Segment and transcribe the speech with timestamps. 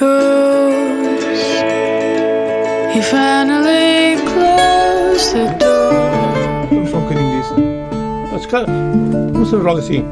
[0.00, 1.22] it.
[2.94, 5.92] He finally closed the door.
[6.70, 7.48] I'm fucking this.
[8.30, 8.72] That's kind of.
[9.36, 10.04] What's the wrong thing?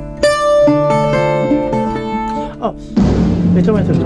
[2.62, 2.74] Oh,
[3.54, 3.96] wait a minute.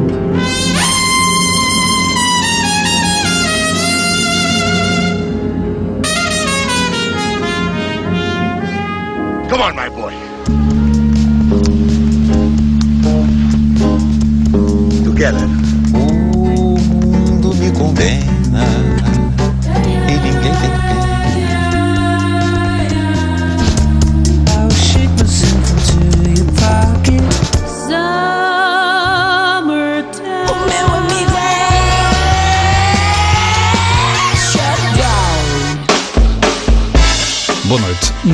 [9.48, 10.03] Come on, my boy.
[17.84, 18.23] com bem.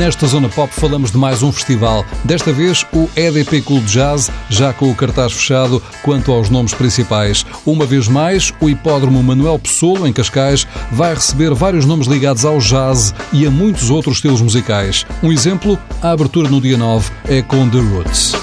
[0.01, 4.73] Nesta Zona Pop falamos de mais um festival, desta vez o EDP Cool Jazz, já
[4.73, 7.45] com o cartaz fechado quanto aos nomes principais.
[7.67, 12.57] Uma vez mais, o Hipódromo Manuel Pessoa, em Cascais, vai receber vários nomes ligados ao
[12.61, 15.05] jazz e a muitos outros estilos musicais.
[15.23, 18.35] Um exemplo, a abertura no dia 9 é com The Roots.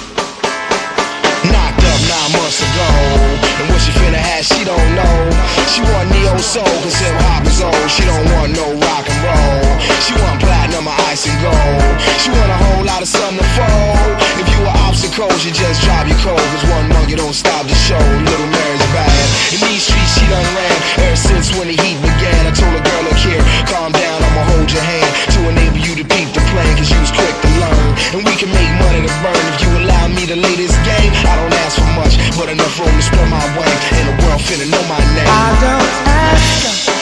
[7.90, 8.87] She don't want no
[11.38, 14.18] She want a whole lot of sun to fold.
[14.42, 16.42] If you were obstacles, you just drop your cold.
[16.42, 18.02] Cause one monkey don't stop the show.
[18.02, 19.14] Little Mary's bad.
[19.54, 22.42] In these streets, she done ran ever since when the heat began.
[22.50, 23.38] I told a girl, look here,
[23.70, 26.74] calm down, I'ma hold your hand to enable you to peep the plan.
[26.74, 27.90] Cause you was quick to learn.
[28.18, 31.14] And we can make money to burn if you allow me to lay this game.
[31.22, 33.82] I don't ask for much, but enough room to spread my wings.
[33.94, 35.30] And the world finna know my name.
[35.30, 36.97] I don't ask.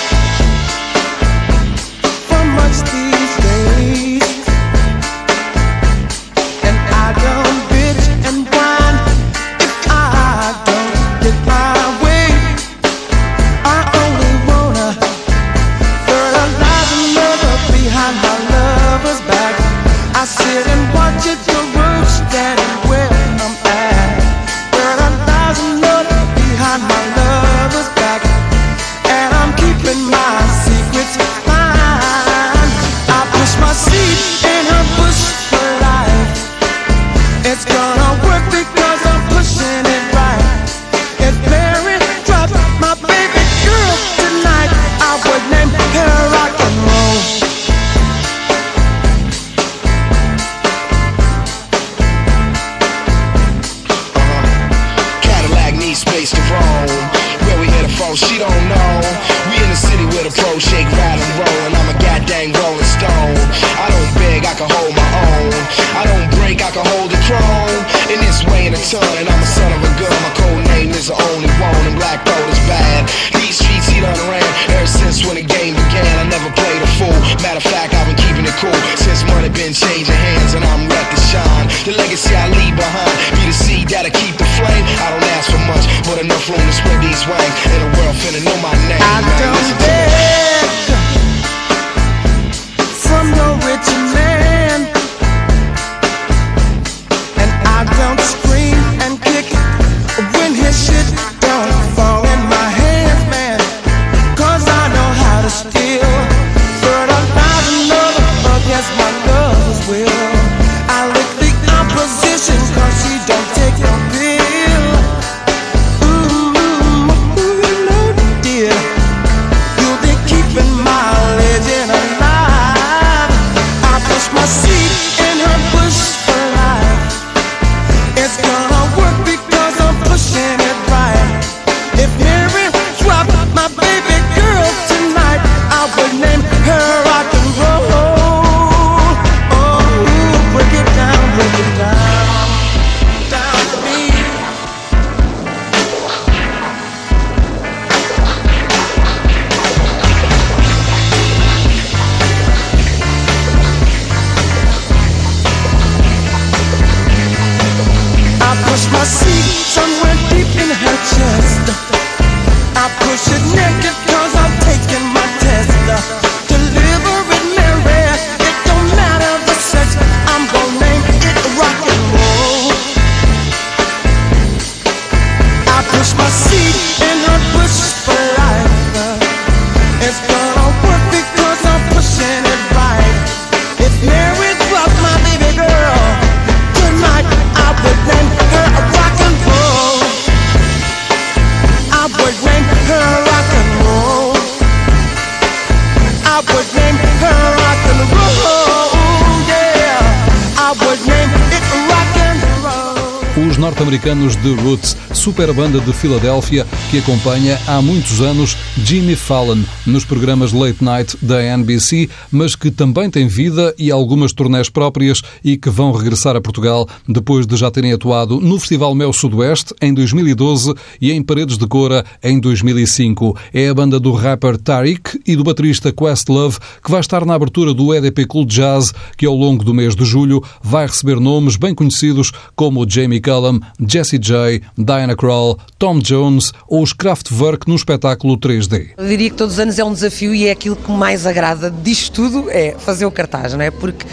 [203.85, 210.03] Norte-americanos The Roots, super banda de Filadélfia que acompanha há muitos anos Jimmy Fallon nos
[210.03, 215.55] programas Late Night da NBC, mas que também tem vida e algumas turnés próprias e
[215.55, 219.93] que vão regressar a Portugal depois de já terem atuado no Festival Mel Sudoeste em
[219.93, 223.37] 2012 e em Paredes de Cora em 2005.
[223.53, 227.73] É a banda do rapper Tariq e do baterista Questlove que vai estar na abertura
[227.73, 231.75] do EDP Cool Jazz, que ao longo do mês de julho vai receber nomes bem
[231.75, 238.37] conhecidos como Jamie Cullum, Jessie J, Diana Krall, Tom Jones ou os Kraftwerk no espetáculo
[238.37, 238.91] 3D.
[238.97, 241.69] Eu diria que todos os anos é um desafio e é aquilo que mais agrada
[241.69, 243.71] disto tudo é fazer o cartaz, não é?
[243.71, 244.05] Porque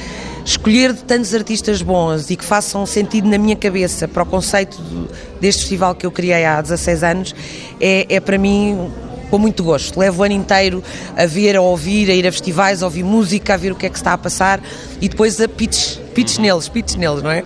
[0.44, 4.76] escolher de tantos artistas bons e que façam sentido na minha cabeça para o conceito
[5.40, 7.34] deste festival que eu criei há 16 anos
[7.80, 8.90] é, é para mim
[9.30, 9.98] com muito gosto.
[9.98, 10.84] Levo o ano inteiro
[11.16, 13.86] a ver, a ouvir, a ir a festivais, a ouvir música, a ver o que
[13.86, 14.60] é que está a passar
[15.00, 17.42] e depois a pitch, pitch neles, pitch neles, não é?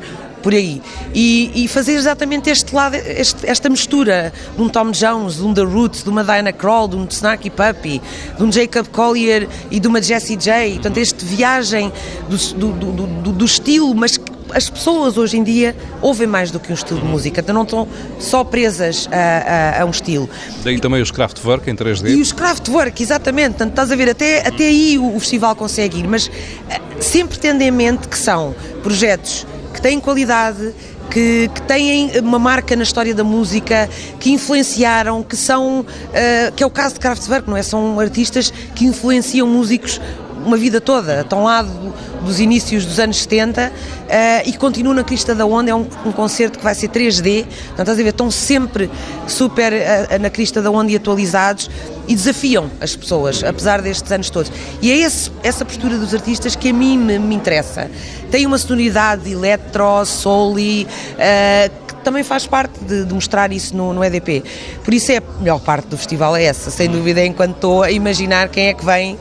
[0.47, 0.81] Por aí.
[1.13, 5.53] E, e fazer exatamente este lado, este- esta mistura de um Tom Jones, de um
[5.53, 8.01] The Roots, de uma Diana Krall, de um Snarky Puppy,
[8.39, 10.75] de um Jacob Collier e de uma Jessie J.
[10.75, 11.93] Portanto, este viagem
[12.29, 16.61] do, do, do, do- estilo, mas que as pessoas hoje em dia ouvem mais do
[16.61, 17.89] que um estilo de música, então não estão
[18.21, 20.31] só presas a, a- a um estilo.
[20.63, 22.09] Daí também os Kraftwerk em 3D.
[22.11, 23.49] E os Kraftwerk, exatamente.
[23.57, 26.31] Portanto, estás a ver, até, até aí o, o festival consegue ir, mas
[26.71, 28.55] eh, sempre tendo em mente que são
[28.85, 29.45] projetos
[29.77, 30.75] que têm qualidade,
[31.11, 33.89] que, que têm uma marca na história da música,
[34.19, 37.63] que influenciaram, que são, eh, que é o caso de Kraftwerk, não é?
[37.63, 40.01] São artistas que influenciam músicos
[40.45, 41.93] uma vida toda, estão lá do-
[42.25, 43.73] dos inícios dos anos 70
[44.09, 47.45] eh, e continuam na crista da onda, é um, um concerto que vai ser 3D,
[47.45, 48.89] portanto, estás a ver, estão sempre
[49.27, 51.69] super eh, na crista da onda e atualizados
[52.09, 54.51] e desafiam as pessoas, apesar destes anos todos.
[54.81, 57.91] E é esse- essa postura dos artistas que a mim me, me interessa.
[58.31, 60.87] Tem uma sonoridade eletro, soul e,
[61.19, 64.43] eh, que também faz parte de, de mostrar isso no, no EDP.
[64.85, 67.91] Por isso é a melhor parte do festival é essa, sem dúvida, enquanto estou a
[67.91, 69.19] imaginar quem é que vem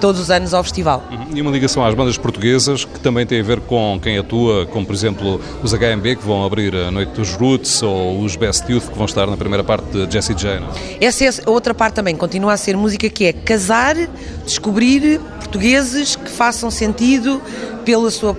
[0.00, 1.04] todos os anos ao festival.
[1.34, 4.86] E uma ligação às bandas portuguesas que também tem a ver com quem atua, como
[4.86, 8.88] por exemplo os HMB que vão abrir a Noite dos Roots ou os Best Youth
[8.88, 10.60] que vão estar na primeira parte de Jessie J.
[10.60, 11.04] não é?
[11.04, 13.96] Essa é a outra parte também, continua a ser música que é casar,
[14.44, 17.42] descobrir portugueses que façam sentido
[17.84, 18.34] pela sua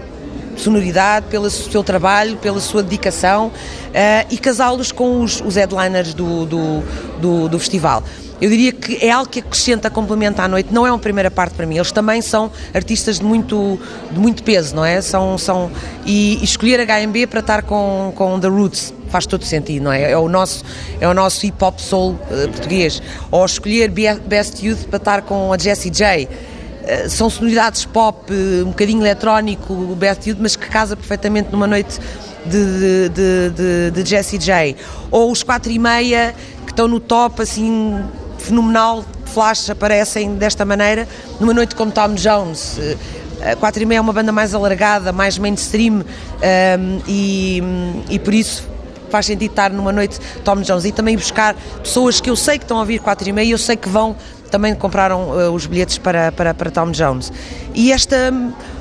[0.63, 3.51] sonoridade, pelo seu trabalho, pela sua dedicação
[3.93, 6.83] eh, e casá-los com os, os headliners do, do,
[7.19, 8.03] do, do festival.
[8.39, 11.53] Eu diria que é algo que acrescenta, complementa à noite, não é uma primeira parte
[11.53, 11.75] para mim.
[11.75, 13.79] Eles também são artistas de muito,
[14.11, 14.99] de muito peso, não é?
[14.99, 15.69] São, são,
[16.07, 20.09] e, e escolher HMB para estar com, com The Roots faz todo sentido, não é?
[20.11, 20.63] É o nosso,
[20.99, 22.99] é o nosso hip hop soul eh, português.
[23.29, 26.27] Ou escolher Be- Best Youth para estar com a Jessie J.
[26.91, 29.97] Eh, são sonoridades pop, eh, um bocadinho eletrónico, o
[30.39, 31.97] mas que casa perfeitamente numa noite
[32.45, 34.75] de, de, de, de Jessie J.
[35.09, 36.35] Ou os 4 e meia
[36.65, 37.97] que estão no top, assim,
[38.39, 41.07] fenomenal, flash, aparecem desta maneira,
[41.39, 42.77] numa noite como Tom Jones.
[42.77, 46.03] Eh, a 4 e meia é uma banda mais alargada, mais mainstream
[46.41, 47.63] ehm, e,
[48.09, 48.69] e por isso
[49.09, 52.65] faz sentido estar numa noite Tom Jones e também buscar pessoas que eu sei que
[52.65, 54.15] estão a ouvir 4 e meia e eu sei que vão
[54.51, 57.31] também compraram eh, os bilhetes para, para, para Tom Jones.
[57.73, 58.33] E esta,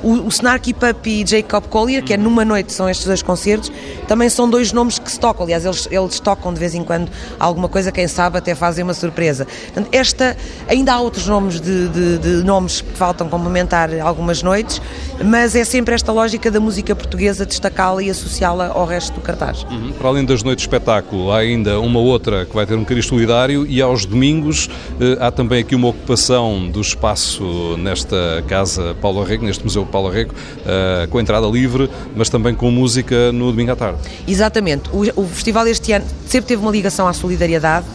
[0.03, 3.71] o, o Snarky Puppy e Jacob Collier, que é numa noite, são estes dois concertos,
[4.07, 5.45] também são dois nomes que se tocam.
[5.45, 7.09] Aliás, eles, eles tocam de vez em quando
[7.39, 9.45] alguma coisa, quem sabe até fazem uma surpresa.
[9.45, 10.35] Portanto, esta,
[10.67, 14.81] ainda há outros nomes de, de, de nomes que faltam complementar algumas noites,
[15.23, 19.63] mas é sempre esta lógica da música portuguesa destacá-la e associá-la ao resto do cartaz.
[19.63, 19.93] Uhum.
[19.93, 23.05] Para além das noites de espetáculo, há ainda uma outra que vai ter um cariz
[23.05, 29.21] solidário e aos domingos eh, há também aqui uma ocupação do espaço nesta casa Paulo
[29.21, 30.33] Arrego, neste Museu Paulo Arrego,
[30.65, 33.99] eh, com entrada livre, mas também com música no domingo à tarde.
[34.27, 34.89] Exatamente.
[34.91, 37.85] O, o festival este ano sempre teve uma ligação à solidariedade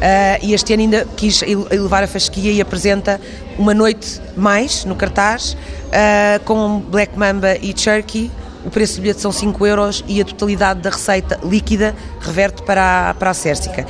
[0.00, 3.20] ah, e este ano ainda quis ele- elevar a fasquia e apresenta
[3.58, 5.56] uma noite mais no cartaz
[5.92, 8.30] ah, com Black Mamba e Cherky.
[8.64, 13.10] O preço do bilhete são 5 euros e a totalidade da receita líquida reverte para
[13.10, 13.86] a, para a Cérsica.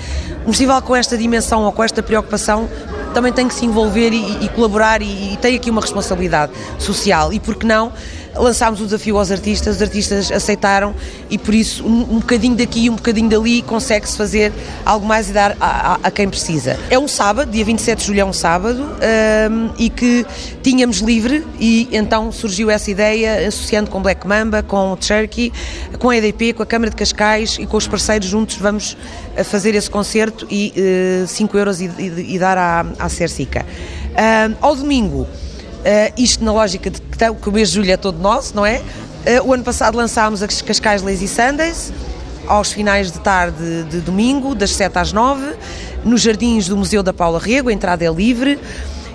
[0.47, 2.69] Um festival com esta dimensão ou com esta preocupação
[3.13, 7.33] também tem que se envolver e, e colaborar e, e tem aqui uma responsabilidade social.
[7.33, 7.93] E por que não?
[8.35, 10.95] Lançámos o desafio aos artistas, os artistas aceitaram
[11.31, 14.53] e por isso um, um bocadinho daqui e um bocadinho dali consegue-se fazer
[14.85, 16.79] algo mais e dar a, a- a quem precisa.
[16.91, 18.83] É um sábado, dia 27 de julho é um sábado
[19.51, 20.25] hum, e que
[20.63, 25.53] tínhamos livre e então surgiu essa ideia associando com Black Mamba, com Cherky,
[25.99, 28.97] com a EDP, com a Câmara de Cascais e com os parceiros juntos vamos
[29.37, 30.73] a fazer esse concerto e
[31.29, 33.65] 5 euros e, e- e dar à, à Cercica.
[34.13, 35.27] Hum, ao domingo
[35.83, 38.79] Uh, isto na lógica de que, o mês de julho é todo nosso, não é?
[38.79, 41.93] Uh, o ano passado lançámos as Cascais Lazy Sundays,
[42.47, 45.55] aos finais de tarde de domingo, das 7 às 9,
[46.05, 48.59] nos jardins do Museu da Paula Rego, a entrada é livre.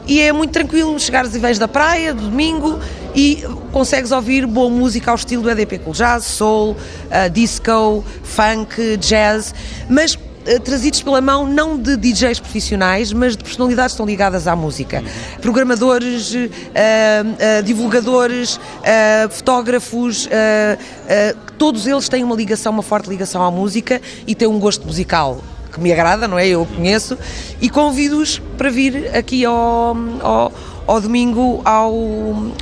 [0.06, 2.80] E é muito tranquilo chegares e vens da praia, do domingo,
[3.14, 3.44] e
[3.74, 9.54] consegues ouvir boa música ao estilo do EDP Cool Jazz, soul, uh, disco, funk, jazz,
[9.90, 10.18] mas
[10.64, 15.04] trazidos pela mão não de DJs profissionais, mas de personalidades que estão ligadas à música.
[15.42, 20.30] Programadores, uh, uh, divulgadores, uh, fotógrafos,
[21.58, 25.42] todos eles têm uma ligação, uma forte ligação à música e têm um gosto musical
[25.72, 26.48] que me agrada, não é?
[26.48, 27.18] Eu conheço,
[27.62, 30.52] e convido-os para vir aqui ao, ao,
[30.88, 31.94] ao domingo ao,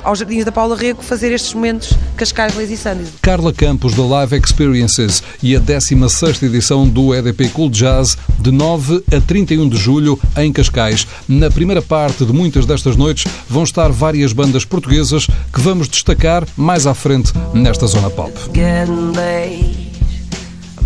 [0.04, 3.10] aos Jardins da Paula Rego fazer estes momentos Cascais, Lazy Sundays.
[3.22, 9.04] Carla Campos da Live Experiences e a 16ª edição do EDP Cool Jazz de 9
[9.16, 11.08] a 31 de julho em Cascais.
[11.28, 16.46] Na primeira parte de muitas destas noites vão estar várias bandas portuguesas que vamos destacar
[16.58, 18.34] mais à frente nesta zona pop.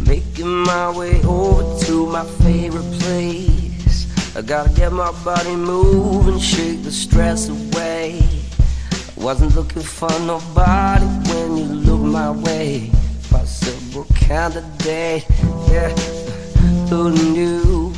[0.09, 3.48] making my way over to my favorite place.
[4.39, 8.21] I gotta get my body moving, shake the stress away.
[8.89, 12.89] I wasn't looking for nobody when you look my way.
[13.29, 15.25] Possible candidate,
[15.69, 15.89] yeah.
[16.87, 17.91] Who knew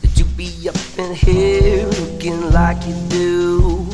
[0.00, 3.86] that you'd be up in here looking like you do?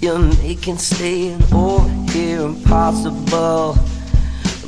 [0.00, 3.78] You're making staying over here impossible.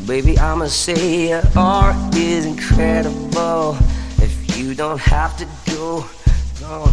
[0.06, 3.76] Baby, I'ma say your art is incredible.
[4.22, 6.06] If you don't have to go,
[6.68, 6.92] go.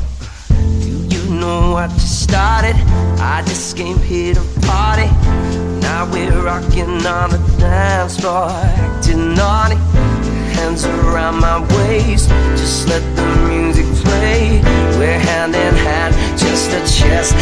[0.82, 2.76] Do you know what you started?
[3.20, 5.10] I just came here to party.
[5.82, 9.76] Now we're rocking on the dance floor, acting naughty.
[10.56, 14.62] Hands around my waist, just let the music play.
[14.98, 17.35] We're hand in hand, just a chest.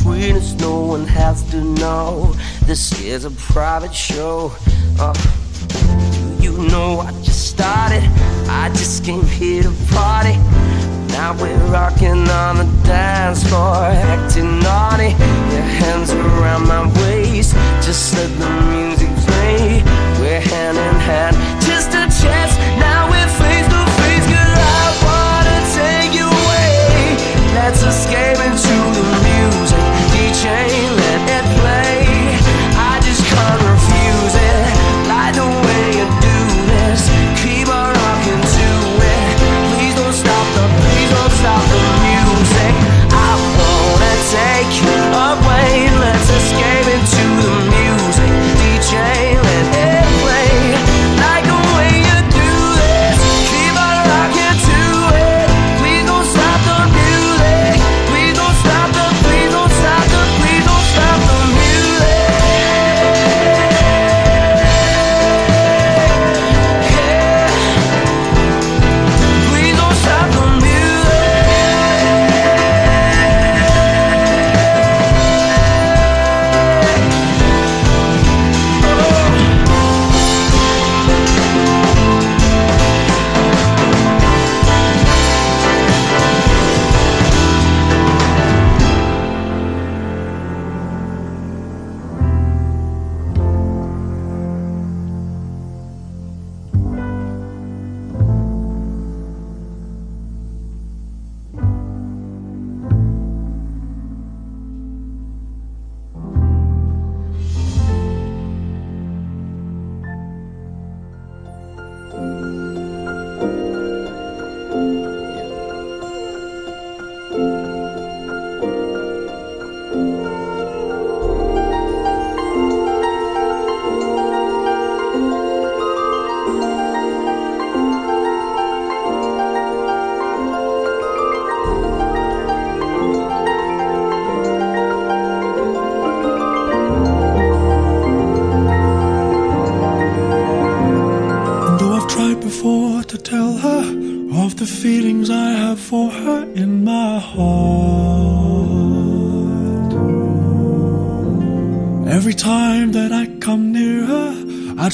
[0.00, 2.34] Between us, no one has to know.
[2.64, 4.52] This is a private show.
[4.98, 5.14] Uh,
[6.40, 8.02] you know I just started.
[8.48, 10.36] I just came here to party.
[11.12, 15.10] Now we're rocking on the dance floor, acting naughty.
[15.52, 19.82] Your hands around my waist, just let the music play.
[20.20, 21.92] We're hand in hand, just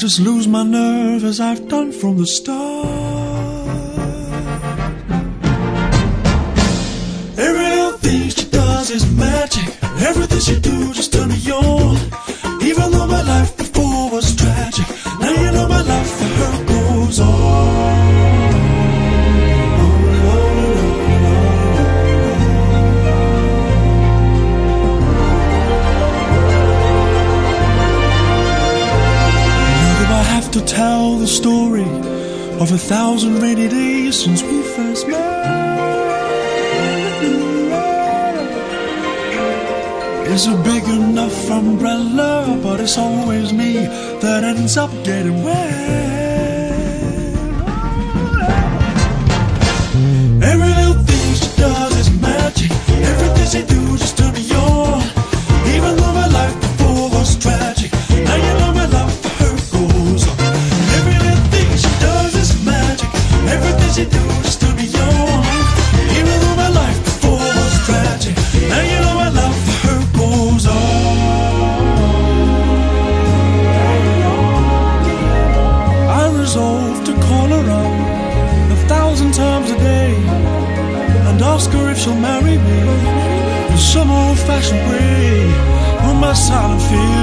[0.07, 2.56] just lose my nerve as I've done from the start.
[30.59, 31.89] To tell the story
[32.61, 35.17] of a thousand rainy days since we first met?
[40.31, 43.73] It's a big enough umbrella, but it's always me
[44.21, 45.73] that ends up getting wet.
[50.51, 52.71] Every little thing she does is magic.
[53.11, 53.96] Everything she do
[84.47, 85.45] fashion way
[86.07, 87.16] with my silent fear.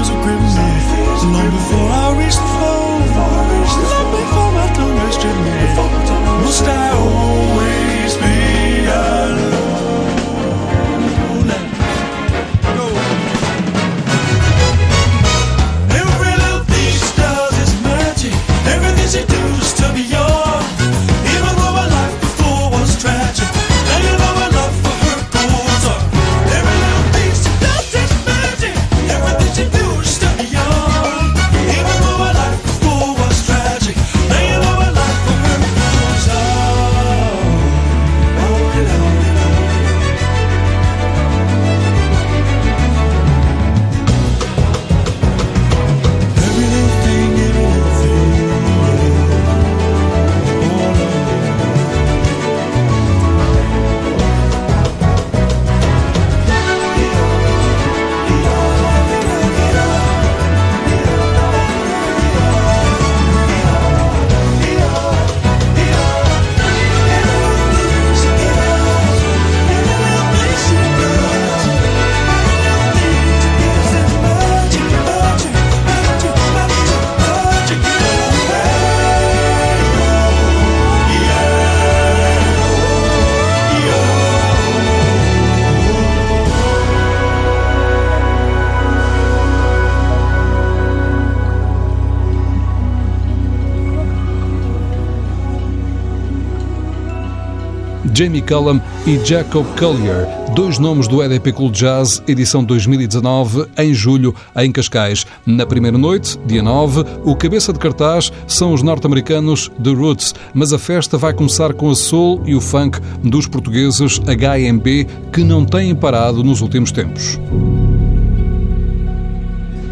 [98.15, 100.25] Jamie Cullum e Jacob Collier,
[100.55, 105.27] dois nomes do EDP Cool Jazz, edição 2019, em julho, em Cascais.
[105.45, 110.71] Na primeira noite, dia 9, o cabeça de cartaz são os norte-americanos The Roots, mas
[110.71, 115.65] a festa vai começar com a soul e o funk dos portugueses HMB, que não
[115.65, 117.37] têm parado nos últimos tempos.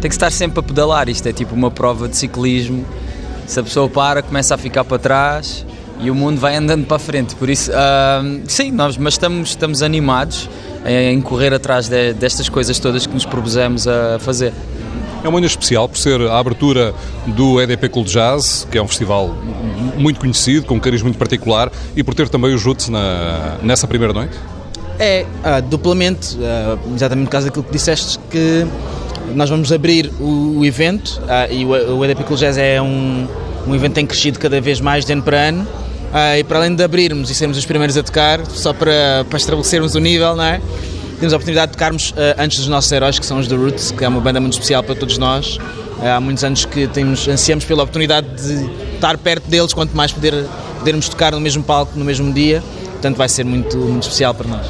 [0.00, 1.10] tem que estar sempre a pedalar.
[1.10, 2.86] Isto é tipo uma prova de ciclismo.
[3.46, 5.66] Se a pessoa para, começa a ficar para trás
[6.00, 7.34] e o mundo vai andando para a frente.
[7.36, 10.48] Por isso, ah, sim, nós mas estamos, estamos animados
[10.86, 14.52] em correr atrás de- destas coisas todas que nos propusemos a fazer.
[15.22, 16.92] É uma manhã especial por ser a abertura
[17.28, 19.34] do EDP Cool Jazz, que é um festival
[19.96, 23.86] muito conhecido, com um carisma muito particular, e por ter também os Roots na, nessa
[23.86, 24.36] primeira noite.
[24.98, 28.66] É, ah, duplamente, ah, exatamente por causa daquilo que disseste, que
[29.34, 33.26] nós vamos abrir o, o evento ah, e o, o EDP Cool Jazz é um,
[33.66, 35.66] um evento que tem crescido cada vez mais de ano para ano
[36.14, 39.36] ah, e para além de abrirmos e sermos os primeiros a tocar, só para, para
[39.36, 40.60] estabelecermos o nível, não é?
[41.18, 43.90] Temos a oportunidade de tocarmos ah, antes dos nossos heróis, que são os The Roots,
[43.90, 45.58] que é uma banda muito especial para todos nós.
[46.00, 50.12] Ah, há muitos anos que temos, ansiamos pela oportunidade de estar perto deles, quanto mais
[50.12, 50.46] poder,
[50.78, 52.62] podermos tocar no mesmo palco, no mesmo dia.
[52.92, 54.66] Portanto, vai ser muito, muito especial para nós.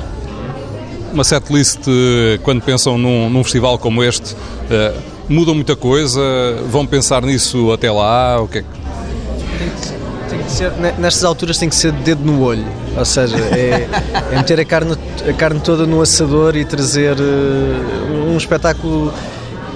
[1.12, 4.34] Uma setlist, eh, quando pensam num, num festival como este,
[4.70, 4.94] eh,
[5.28, 6.20] muda muita coisa?
[6.70, 8.40] Vão pensar nisso até lá?
[8.40, 10.03] O que é que...
[10.28, 12.64] Tem que ser, nestas alturas tem que ser dedo no olho,
[12.96, 13.88] ou seja, é,
[14.32, 14.96] é meter a carne,
[15.28, 19.12] a carne toda no assador e trazer uh, um espetáculo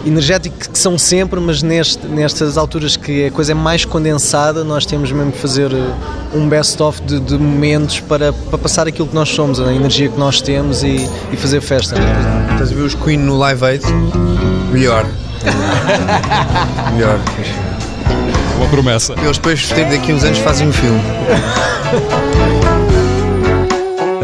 [0.06, 4.87] energético que são sempre, mas neste, nestas alturas que a coisa é mais condensada, nós
[4.87, 9.14] temos mesmo que fazer eh, um best-of de, de, momentos para, para passar aquilo que
[9.14, 11.96] nós somos, a energia que nós temos e, e fazer festa.
[11.98, 13.84] Ah, estás a ver os Queen no Live Aid?
[14.72, 15.06] Melhor.
[16.94, 17.18] Melhor
[18.68, 19.14] uma promessa.
[19.18, 21.00] Eles depois, daqui uns anos, fazem um filme.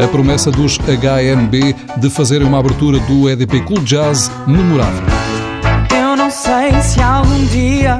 [0.03, 5.03] A promessa dos HMB de fazerem uma abertura do EDP Cool Jazz memorável.
[5.97, 7.99] Eu não sei se algum dia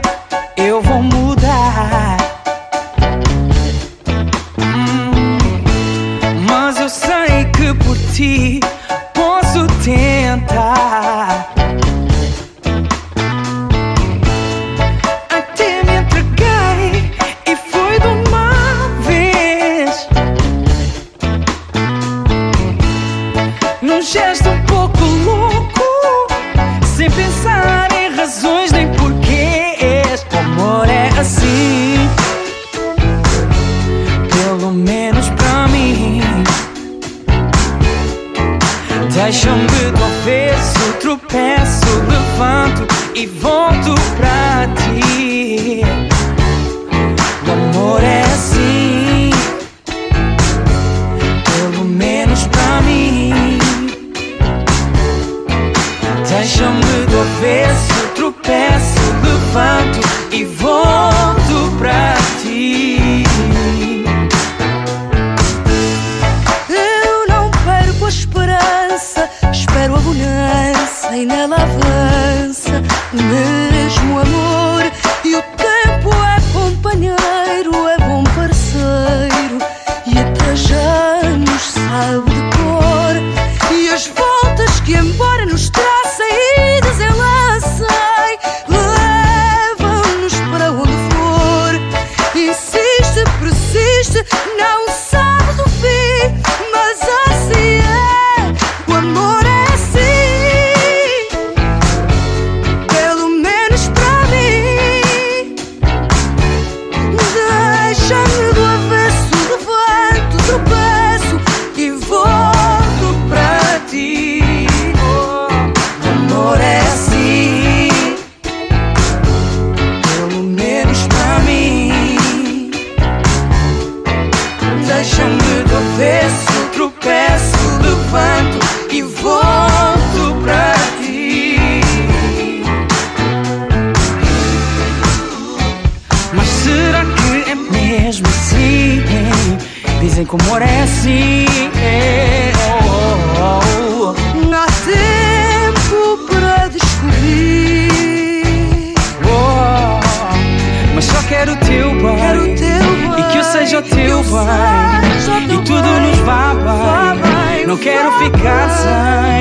[157.86, 159.35] quero ficar sem.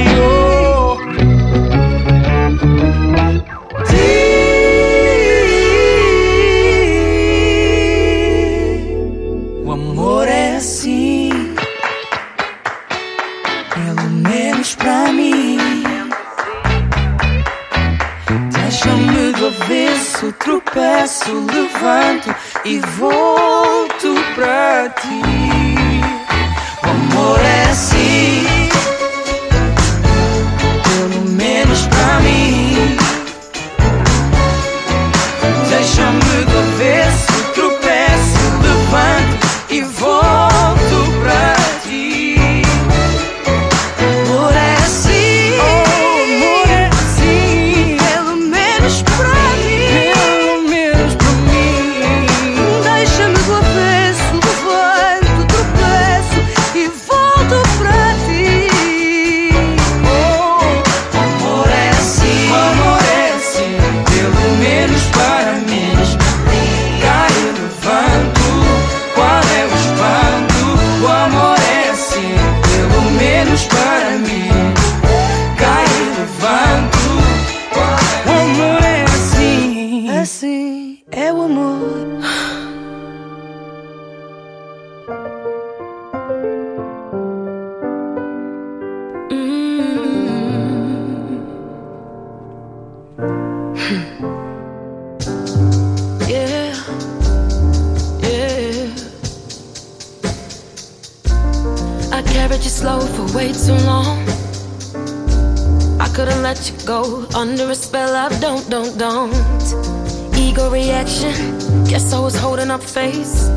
[112.74, 113.48] Up face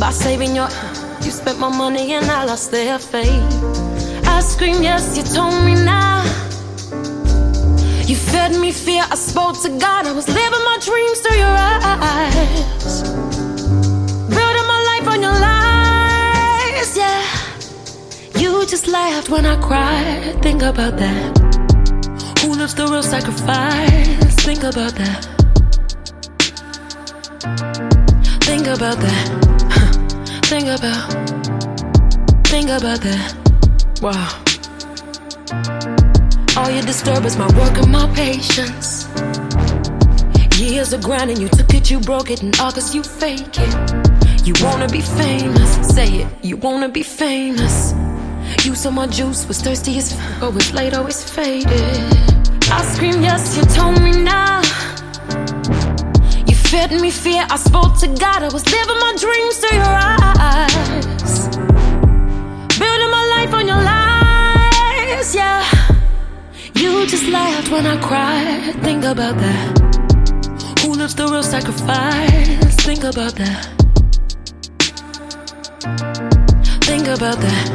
[0.00, 0.68] by saving your.
[1.22, 3.52] You spent my money and I lost their faith.
[4.26, 6.24] I scream, yes, you told me now.
[8.10, 10.06] You fed me fear, I spoke to God.
[10.06, 11.56] I was living my dreams through your
[11.94, 13.02] eyes.
[14.36, 17.24] Building my life on your lies, yeah.
[18.40, 20.42] You just laughed when I cried.
[20.42, 21.30] Think about that.
[22.40, 24.34] Who lives the real sacrifice?
[24.46, 25.37] Think about that.
[28.48, 29.26] Think about that.
[30.46, 31.12] Think about.
[32.46, 33.34] Think about that.
[34.00, 34.28] Wow.
[36.56, 39.06] All you disturb is my work and my patience.
[40.58, 44.46] Years of grinding, you took it, you broke it, and all cause you fake it.
[44.46, 47.92] You wanna be famous, say it, you wanna be famous.
[48.64, 51.68] You saw my juice was thirsty as f- always late, always faded.
[52.70, 54.67] I scream, yes, you told me now.
[56.70, 59.98] Fed me fear, I spoke to God, I was living my dreams through your
[60.38, 61.48] eyes.
[62.78, 65.64] Building my life on your lies, yeah.
[66.74, 68.74] You just laughed when I cried.
[68.84, 69.78] Think about that.
[70.82, 72.76] Who lives the real sacrifice?
[72.84, 73.66] Think about that.
[76.82, 77.66] Think about that.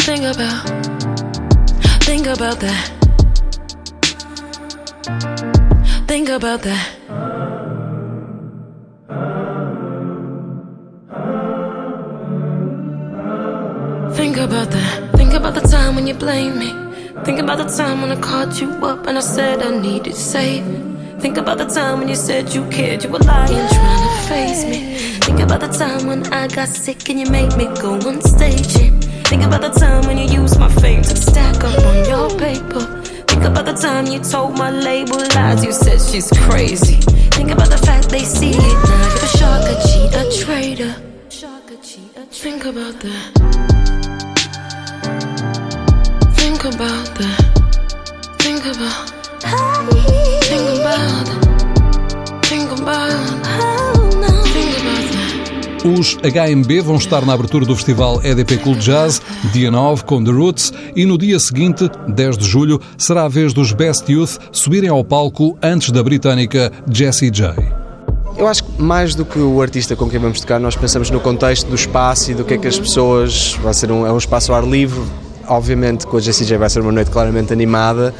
[0.00, 0.64] Think about.
[2.02, 2.90] Think about that.
[6.08, 7.63] Think about that.
[14.34, 15.16] Think about that.
[15.16, 16.72] Think about the time when you blame me.
[17.22, 21.20] Think about the time when I called you up and I said I needed saving.
[21.20, 24.64] Think about the time when you said you cared, you were lying, trying to face
[24.64, 24.98] me.
[25.20, 28.74] Think about the time when I got sick and you made me go on stage.
[29.28, 32.80] Think about the time when you used my fame to stack up on your paper.
[33.28, 36.96] Think about the time you told my label lies, you said she's crazy.
[37.30, 39.14] Think about the fact they see it now.
[39.14, 41.03] You're a shark, a cheat, a traitor.
[42.42, 43.32] Think about that.
[46.34, 47.40] Think about that.
[48.40, 49.12] Think about.
[50.42, 51.28] Think about.
[52.44, 53.14] Think about.
[54.52, 55.86] Think about that.
[55.86, 60.32] Os HMB vão estar na abertura do festival EDP Cool Jazz, dia 9, com The
[60.32, 64.90] Roots, e no dia seguinte, 10 de julho, será a vez dos Best Youth subirem
[64.90, 67.54] ao palco antes da britânica Jessie J.
[68.36, 71.20] Eu acho que mais do que o artista com quem vamos tocar, nós pensamos no
[71.20, 73.58] contexto do espaço e do que é que as pessoas.
[73.62, 75.00] Vai ser um, é um espaço ao ar livre.
[75.46, 78.14] Obviamente, com a JCJ vai ser uma noite claramente animada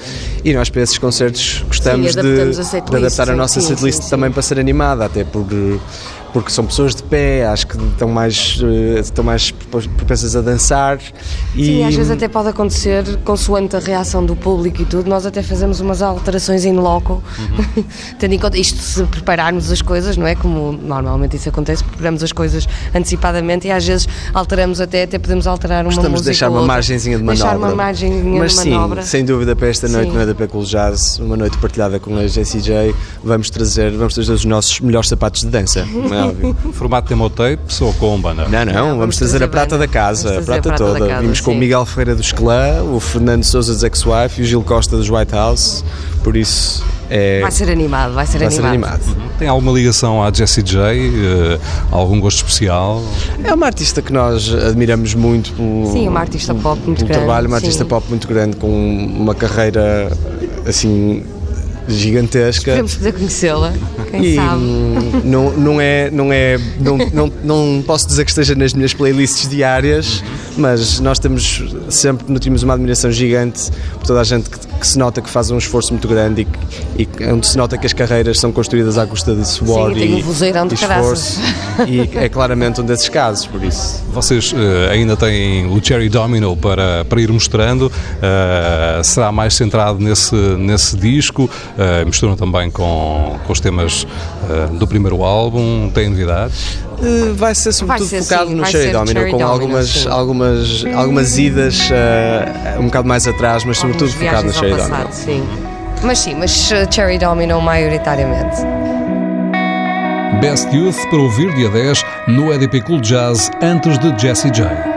[0.44, 4.30] e nós para esses concertos gostamos Sim, de, a de adaptar a nossa setlist também
[4.30, 5.42] para ser animada, até por,
[6.34, 10.98] porque são pessoas de pé, acho que estão mais, eh, estão mais propensas a dançar.
[11.54, 15.24] E, Sim, às vezes até pode acontecer, consoante a reação do público e tudo, nós
[15.24, 17.22] até fazemos umas alterações in loco,
[18.18, 20.34] tendo em conta isto se prepararmos as coisas, não é?
[20.34, 25.46] Como normalmente isso acontece, preparamos as coisas antecipadamente e às vezes alteramos até, até podemos
[25.46, 27.44] alterar uma Gostamos música de deixar uma margenzinha de manobra.
[27.44, 29.02] Deixar uma margenzinha Mas de sim, manobra.
[29.02, 30.16] sem dúvida para esta noite Sim.
[30.16, 32.92] no EDP Cool Jazz, uma noite partilhada com a JCJ,
[33.22, 36.56] vamos trazer, vamos trazer os nossos melhores sapatos de dança, não óbvio.
[36.72, 38.48] Formato demo tapes ou com banda?
[38.48, 41.08] Não, não, vamos, trazer, a prata da casa, a Vamos prata, a prata da toda.
[41.08, 41.60] casa, Vimos com o sim.
[41.60, 45.32] Miguel Ferreira dos Clã, o Fernando Souza dos Ex-Wife e o Gil Costa dos White
[45.32, 45.84] House,
[46.22, 47.40] por isso é.
[47.40, 49.00] Vai ser animado, vai ser vai ser animado.
[49.02, 49.22] animado.
[49.38, 50.80] Tem alguma ligação à Jessie J?
[50.80, 51.60] Eh,
[51.90, 53.02] algum gosto especial?
[53.42, 57.48] É uma artista que nós admiramos muito pelo, Sim, uma artista pop muito grande, trabalho,
[57.48, 57.66] uma sim.
[57.66, 60.10] artista pop muito grande, com uma carreira
[60.66, 61.22] assim
[61.88, 62.64] gigantesca.
[62.72, 63.72] Queremos poder conhecê-la,
[64.10, 64.62] quem e sabe.
[65.24, 69.48] não, não é, não é, não, não, não posso dizer que esteja nas minhas playlists
[69.48, 70.22] diárias,
[70.56, 74.98] mas nós temos sempre nutrimos uma admiração gigante por toda a gente que, que se
[74.98, 76.46] nota que faz um esforço muito grande
[76.98, 80.00] e, e onde se nota que as carreiras são construídas à custa de suor Sim,
[80.00, 81.40] tem um e, e esforço.
[81.88, 84.02] E é claramente um desses casos, por isso.
[84.12, 87.90] Vocês eh, ainda têm o Cherry Domino para, para ir mostrando,
[88.22, 94.06] eh, será mais centrado nesse, nesse disco, eh, misturam também com, com os temas
[94.78, 96.78] do primeiro álbum, tem novidades?
[97.04, 99.88] Uh, Vai ser sobretudo Vai ser, focado sim, no Cherry Domino, Cherry com Domino, algumas,
[99.88, 100.08] sim.
[100.08, 104.78] algumas, algumas idas uh, um bocado mais atrás, mas sobretudo Algumas focado no Cherry ao
[104.78, 104.96] Domino.
[104.96, 105.48] passado, sim.
[106.02, 108.56] Mas sim, mas uh, Cherry Domino maioritariamente.
[110.40, 114.93] Best Youth para ouvir dia 10 no EDP Cool Jazz antes de Jessie J.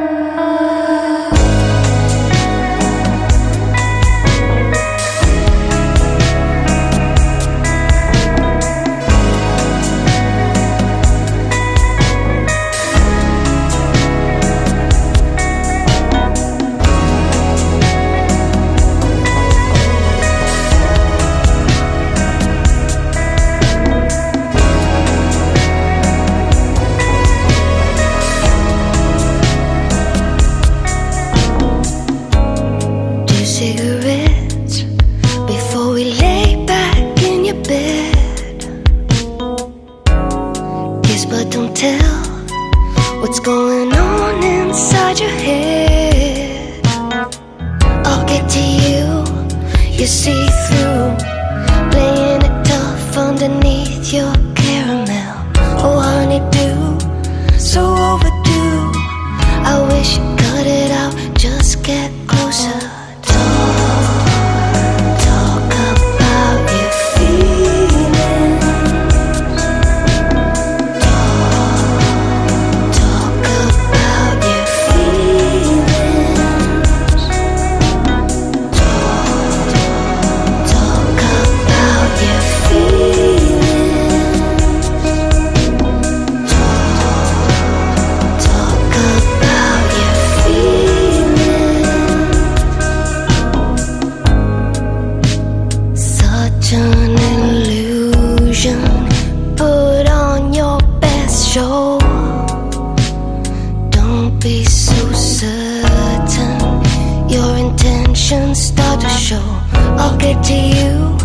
[109.35, 111.17] I'll get to you.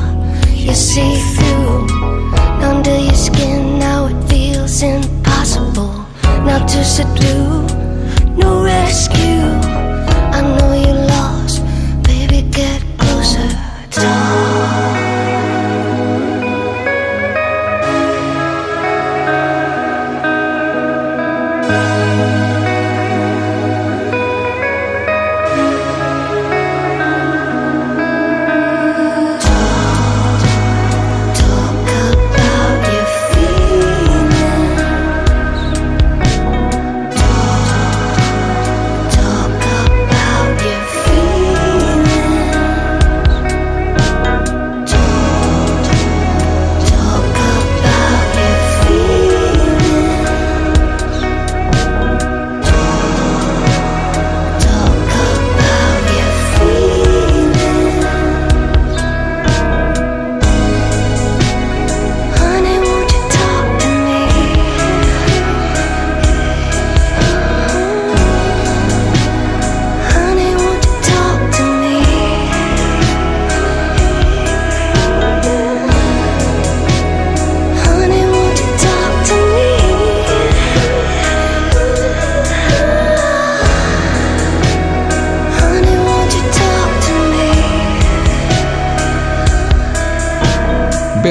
[0.56, 1.86] You see through.
[2.60, 6.04] Under your skin, now it feels impossible.
[6.44, 7.64] Not to subdue.
[8.36, 9.91] No rescue.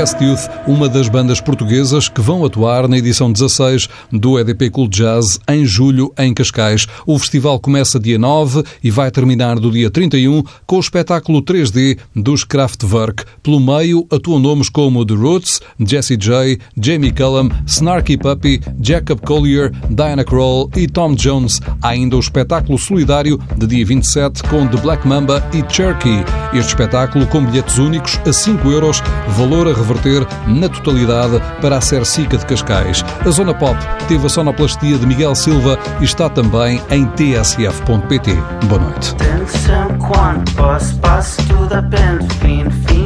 [0.02, 4.88] Best Youth, uma das bandas portuguesas que vão atuar na edição 16 do EDP Cool
[4.88, 6.88] Jazz em julho em Cascais.
[7.06, 12.00] O festival começa dia 9 e vai terminar do dia 31 com o espetáculo 3D
[12.16, 13.26] dos Kraftwerk.
[13.44, 19.72] Pelo meio atuam nomes como The Roots, Jesse J, Jamie Cullum, Snarky Puppy, Jacob Collier,
[19.88, 21.62] Diana Kroll e Tom Jones.
[21.80, 26.26] Há ainda o espetáculo solidário de dia 27 com The Black Mamba e Cherokee.
[26.54, 29.04] Este espetáculo com bilhetes únicos a 5 euros,
[29.38, 33.04] valor a reverter na totalidade para a Sersica de Cascais.
[33.26, 33.78] A Zona Pop
[34.08, 38.34] teve a sonoplastia de Miguel Silva e está também em tsf.pt.
[38.68, 39.16] Boa noite.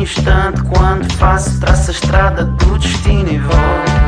[0.05, 4.04] Instante quando faço, traço a estrada do destino e.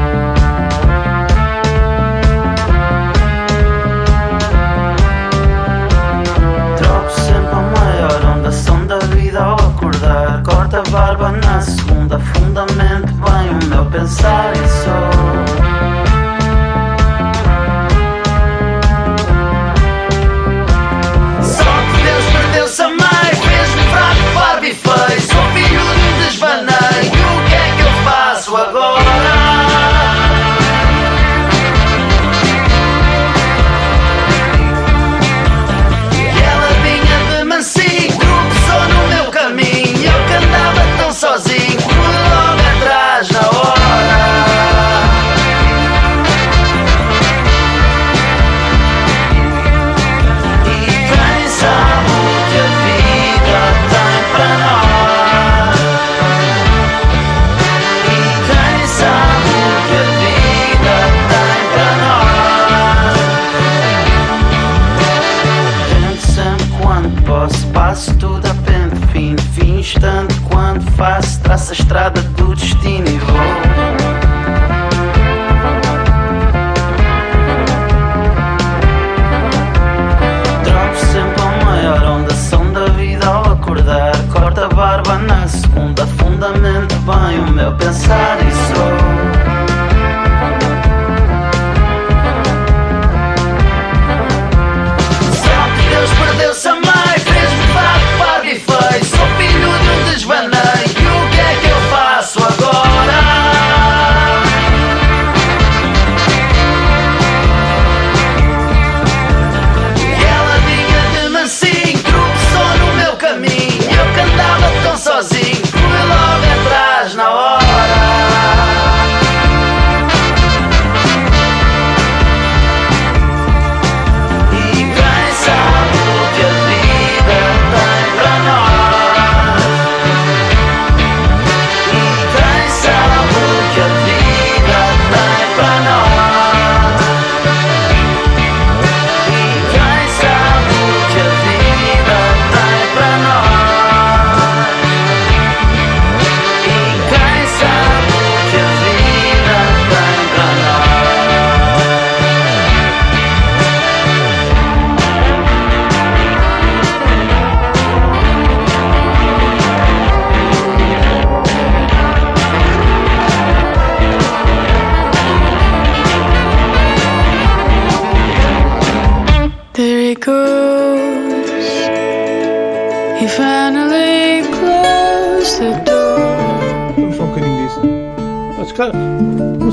[87.77, 88.26] pensar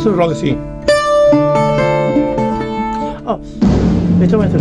[0.05, 0.55] Nasıl Roxy?
[3.27, 3.41] Oh,
[4.21, 4.59] wait a minute.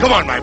[0.00, 0.40] Come on, my